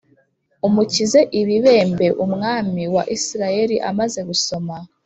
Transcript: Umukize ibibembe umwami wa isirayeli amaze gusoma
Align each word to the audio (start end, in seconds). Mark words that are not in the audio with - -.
Umukize 0.67 1.19
ibibembe 1.39 2.07
umwami 2.25 2.83
wa 2.95 3.03
isirayeli 3.15 3.75
amaze 3.89 4.19
gusoma 4.29 4.75